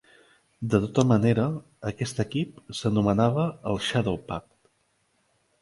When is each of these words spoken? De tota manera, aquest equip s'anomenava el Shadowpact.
De 0.73 0.79
tota 0.85 1.03
manera, 1.09 1.43
aquest 1.91 2.23
equip 2.25 2.57
s'anomenava 2.79 3.47
el 3.73 3.81
Shadowpact. 3.89 4.49